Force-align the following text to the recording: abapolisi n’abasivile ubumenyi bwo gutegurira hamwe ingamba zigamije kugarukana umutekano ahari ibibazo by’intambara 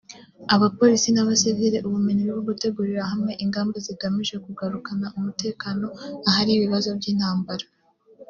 abapolisi 0.55 1.09
n’abasivile 1.11 1.77
ubumenyi 1.87 2.23
bwo 2.29 2.41
gutegurira 2.47 3.01
hamwe 3.11 3.31
ingamba 3.43 3.75
zigamije 3.85 4.35
kugarukana 4.45 5.07
umutekano 5.17 5.87
ahari 6.29 6.51
ibibazo 6.53 6.89
by’intambara 6.97 7.65